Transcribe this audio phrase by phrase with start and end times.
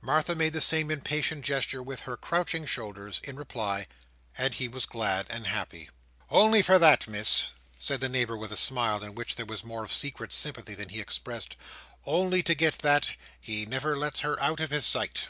[0.00, 3.86] Martha made the same impatient gesture with her crouching shoulders, in reply;
[4.38, 5.90] and he was glad and happy.
[6.30, 9.84] "Only for that, Miss," said the neighbour, with a smile, in which there was more
[9.84, 11.54] of secret sympathy than he expressed;
[12.06, 15.26] "only to get that, he never lets her out of his sight!"